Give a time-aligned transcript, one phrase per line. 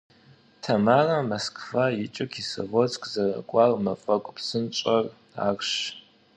[0.63, 5.03] Тамарэ Москва икӏыу Кисловодск зэрыкӏуар мафӏэгу псынщӏэр
[5.47, 5.71] арщ.